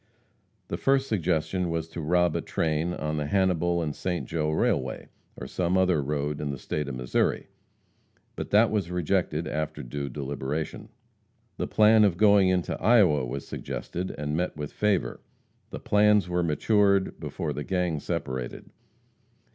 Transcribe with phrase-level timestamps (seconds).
[0.69, 4.25] The first suggestion was to rob a train on the Hannibal & St.
[4.25, 4.49] Joe.
[4.49, 7.49] railway, or some other road in the state of Missouri.
[8.35, 10.89] But that was rejected after due deliberation.
[11.57, 15.21] The plan of going into Iowa was suggested and met with favor.
[15.69, 18.71] The plans were matured before the gang separated.